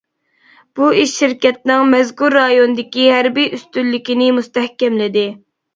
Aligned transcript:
بۇ 0.79 0.87
ئىش 1.01 1.13
شىركەتنىڭ 1.17 1.85
مەزكۇر 1.91 2.35
رايوندىكى 2.39 3.07
ھەربىي 3.19 3.55
ئۈستۈنلۈكىنى 3.61 4.35
مۇستەھكەملىدى. 4.41 5.31